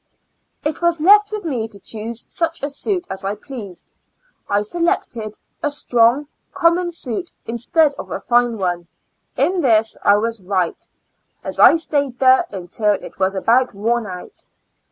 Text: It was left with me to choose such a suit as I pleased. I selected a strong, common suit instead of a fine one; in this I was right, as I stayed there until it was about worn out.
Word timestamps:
It 0.63 0.81
was 0.81 0.99
left 0.99 1.31
with 1.31 1.43
me 1.45 1.67
to 1.67 1.77
choose 1.77 2.25
such 2.27 2.63
a 2.63 2.71
suit 2.71 3.05
as 3.07 3.23
I 3.23 3.35
pleased. 3.35 3.91
I 4.49 4.63
selected 4.63 5.37
a 5.61 5.69
strong, 5.69 6.27
common 6.53 6.91
suit 6.91 7.31
instead 7.45 7.93
of 7.99 8.09
a 8.09 8.19
fine 8.19 8.57
one; 8.57 8.87
in 9.37 9.59
this 9.61 9.99
I 10.01 10.17
was 10.17 10.41
right, 10.41 10.87
as 11.43 11.59
I 11.59 11.75
stayed 11.75 12.17
there 12.17 12.47
until 12.49 12.93
it 12.93 13.19
was 13.19 13.35
about 13.35 13.75
worn 13.75 14.07
out. 14.07 14.47